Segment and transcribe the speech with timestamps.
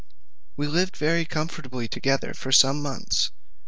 [0.57, 3.29] We lived very comfortably together for some months.